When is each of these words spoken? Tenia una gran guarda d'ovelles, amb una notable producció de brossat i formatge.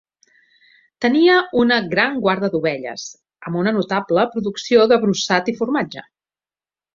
Tenia 1.05 1.35
una 1.63 1.75
gran 1.91 2.17
guarda 2.23 2.49
d'ovelles, 2.53 3.03
amb 3.51 3.59
una 3.65 3.75
notable 3.77 4.25
producció 4.33 4.89
de 4.93 4.99
brossat 5.05 5.53
i 5.55 5.57
formatge. 5.61 6.07